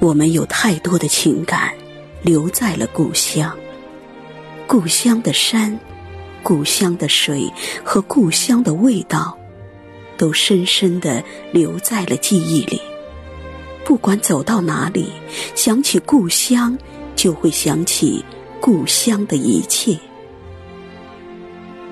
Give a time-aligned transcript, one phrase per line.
[0.00, 1.74] 我们有太多的情感
[2.22, 3.56] 留在了故乡，
[4.66, 5.76] 故乡的山，
[6.42, 7.52] 故乡的水
[7.82, 9.36] 和故乡的味道，
[10.16, 11.22] 都深深的
[11.52, 12.80] 留在了记忆里。
[13.84, 15.10] 不管走到哪里，
[15.56, 16.78] 想起故乡，
[17.16, 18.24] 就会想起
[18.60, 19.98] 故乡的一切。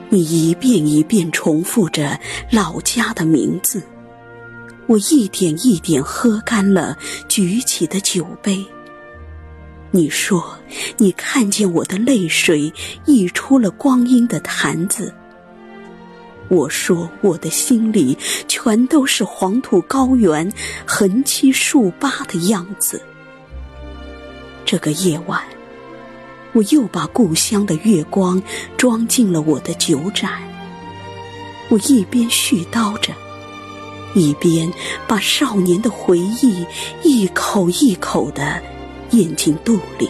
[0.09, 2.21] 你一遍一遍重复着
[2.53, 3.83] 老家的名字，
[4.87, 6.97] 我一点一点喝干了
[7.29, 8.65] 举起的酒杯。
[9.91, 10.59] 你说
[10.97, 12.73] 你看见我的泪水
[13.05, 15.13] 溢出了光阴的坛子。
[16.49, 20.53] 我说我的心里全都是黄土高原
[20.87, 23.03] 横七竖八的样子。
[24.65, 25.43] 这个夜晚。
[26.53, 28.43] 我又把故乡的月光
[28.79, 30.31] 装进了我的酒盏，
[31.69, 33.13] 我一边絮叨着，
[34.17, 34.73] 一边
[35.07, 36.65] 把少年的回忆
[37.03, 38.61] 一口一口的
[39.11, 40.09] 咽进肚里。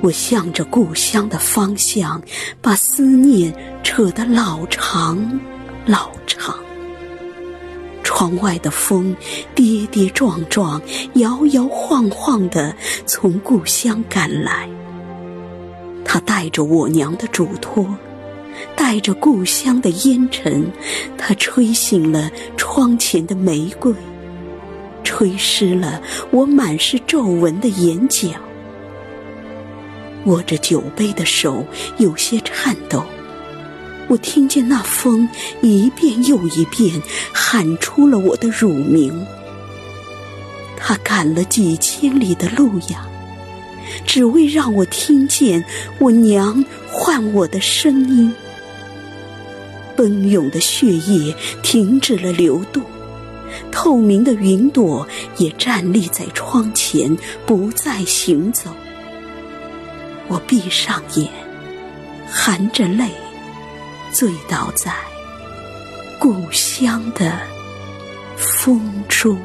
[0.00, 2.20] 我向着故乡的方向，
[2.60, 5.40] 把思念扯得老长，
[5.86, 6.54] 老长。
[8.02, 9.14] 窗外的风
[9.54, 10.80] 跌跌撞撞、
[11.14, 12.74] 摇摇晃晃的
[13.06, 14.68] 从故乡赶来，
[16.04, 17.86] 他带着我娘的嘱托，
[18.76, 20.70] 带着故乡的烟尘，
[21.16, 23.92] 它吹醒了窗前的玫瑰，
[25.04, 28.28] 吹湿了我满是皱纹的眼角。
[30.24, 31.64] 握着酒杯的手
[31.98, 33.04] 有些颤抖。
[34.08, 35.28] 我听见那风
[35.60, 37.00] 一遍又一遍
[37.32, 39.26] 喊出了我的乳名，
[40.76, 43.06] 他赶了几千里的路呀，
[44.06, 45.62] 只为让我听见
[45.98, 48.34] 我娘唤我的声音。
[49.98, 52.84] 奔涌的血液停止了流动，
[53.72, 55.04] 透明的云朵
[55.38, 58.70] 也站立在窗前不再行走。
[60.28, 61.28] 我闭上眼，
[62.30, 63.10] 含着泪。
[64.12, 64.94] 醉倒在
[66.18, 67.40] 故乡的
[68.36, 69.36] 风中。